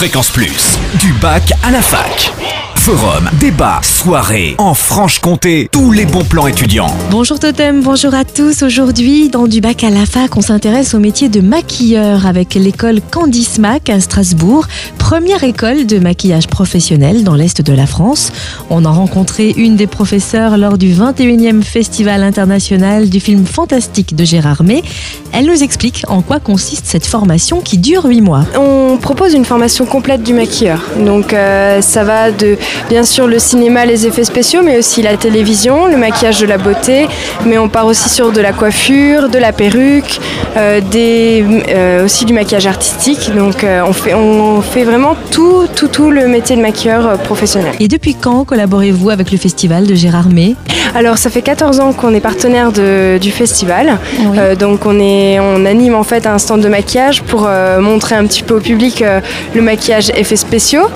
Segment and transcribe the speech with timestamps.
[0.00, 2.32] Fréquence Plus, du bac à la fac.
[2.74, 6.96] Forum, débat, soirée, en Franche-Comté, tous les bons plans étudiants.
[7.10, 8.62] Bonjour Totem, bonjour à tous.
[8.62, 13.02] Aujourd'hui, dans du bac à la fac, on s'intéresse au métier de maquilleur avec l'école
[13.02, 14.66] Candice Mac à Strasbourg,
[15.10, 18.30] première école de maquillage professionnel dans l'Est de la France.
[18.70, 24.24] On a rencontré une des professeurs lors du 21e Festival international du film fantastique de
[24.24, 24.84] Gérard May.
[25.32, 28.44] Elle nous explique en quoi consiste cette formation qui dure 8 mois.
[28.56, 30.80] On propose une formation complète du maquilleur.
[31.04, 32.56] Donc euh, ça va de
[32.88, 36.58] bien sûr le cinéma, les effets spéciaux, mais aussi la télévision, le maquillage de la
[36.58, 37.08] beauté.
[37.46, 40.20] Mais on part aussi sur de la coiffure, de la perruque,
[40.56, 43.34] euh, des, euh, aussi du maquillage artistique.
[43.34, 44.99] Donc on, fait, on fait vraiment
[45.30, 47.72] tout, tout, tout le métier de maquilleur euh, professionnel.
[47.80, 50.54] Et depuis quand collaborez-vous avec le festival de Gérard May?
[50.94, 53.98] Alors ça fait 14 ans qu'on est partenaire de- du festival.
[54.18, 54.36] Oui.
[54.38, 58.16] Euh, donc on, est, on anime en fait un stand de maquillage pour euh, montrer
[58.16, 59.20] un petit peu au public euh,
[59.54, 60.88] le maquillage effets spéciaux.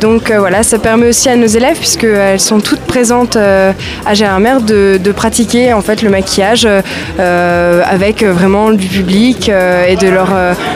[0.00, 4.98] Donc voilà, ça permet aussi à nos élèves, puisqu'elles sont toutes présentes à Gérardmer, de,
[5.02, 6.66] de pratiquer en fait le maquillage
[7.18, 10.28] avec vraiment du public et de leur,